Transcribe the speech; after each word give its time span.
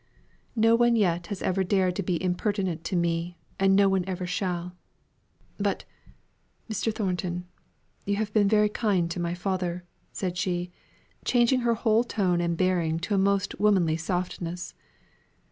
"No 0.55 0.73
one 0.75 0.95
yet 0.95 1.27
has 1.27 1.43
ever 1.43 1.63
dared 1.63 1.95
to 1.95 2.01
be 2.01 2.23
impertinent 2.23 2.83
to 2.85 2.95
me, 2.95 3.37
and 3.59 3.75
no 3.75 3.87
one 3.87 4.03
ever 4.07 4.25
shall. 4.25 4.75
But, 5.59 5.85
Mr. 6.67 6.91
Thornton, 6.91 7.45
you 8.07 8.15
have 8.15 8.33
been 8.33 8.47
very 8.47 8.67
kind 8.69 9.11
to 9.11 9.19
my 9.19 9.35
father," 9.35 9.83
said 10.11 10.39
she, 10.39 10.71
changing 11.23 11.59
her 11.59 11.75
whole 11.75 12.03
tone 12.03 12.41
and 12.41 12.57
bearing 12.57 12.97
to 13.01 13.13
a 13.13 13.19
most 13.19 13.59
womanly 13.59 13.95
softness. 13.95 14.73